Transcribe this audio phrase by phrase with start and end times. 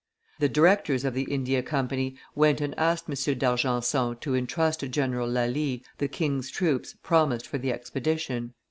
[0.39, 3.37] The directors of the India Company went and asked M.
[3.37, 8.55] d'Argenson to intrust to General Lally the king's troops promised for the expedition.